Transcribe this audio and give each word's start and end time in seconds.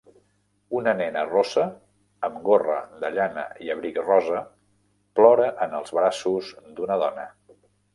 una 0.77 0.93
nena 1.01 1.25
rossa 1.33 1.65
amb 2.29 2.41
gorra 2.49 2.79
de 3.05 3.13
llana 3.19 3.45
i 3.67 3.71
abric 3.77 4.03
rosa 4.09 4.43
plora 5.21 5.51
en 5.69 5.81
els 5.83 5.99
braços 6.01 6.55
d'una 6.81 7.03
dona. 7.09 7.33